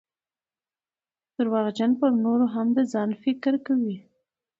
درواغجن 1.35 1.91
پرنورو 1.99 2.45
هم 2.55 2.67
دځان 2.77 3.09
فکر 3.23 3.53
کوي 3.65 3.97